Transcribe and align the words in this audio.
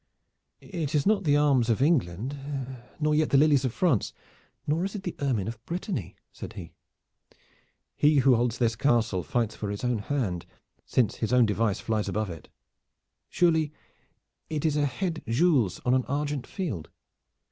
"It 0.61 0.95
is 0.95 1.05
not 1.05 1.25
the 1.25 1.37
arms 1.37 1.69
of 1.69 1.79
England, 1.79 2.35
nor 2.99 3.13
yet 3.13 3.29
the 3.29 3.37
lilies 3.37 3.63
of 3.63 3.71
France, 3.71 4.13
nor 4.65 4.83
is 4.83 4.95
it 4.95 5.03
the 5.03 5.15
ermine 5.19 5.47
of 5.47 5.63
Brittany," 5.63 6.15
said 6.31 6.53
he. 6.53 6.71
"He 7.95 8.15
who 8.17 8.35
holds 8.35 8.57
this 8.57 8.75
castle 8.75 9.21
fights 9.21 9.55
for 9.55 9.69
his 9.69 9.83
own 9.83 9.99
hand, 9.99 10.47
since 10.87 11.17
his 11.17 11.31
own 11.31 11.45
device 11.45 11.79
flies 11.79 12.09
above 12.09 12.31
it. 12.31 12.49
Surely 13.29 13.71
it 14.49 14.65
is 14.65 14.75
a 14.75 14.87
head 14.87 15.21
gules 15.27 15.79
on 15.85 15.93
an 15.93 16.05
argent 16.05 16.47
field." 16.47 16.89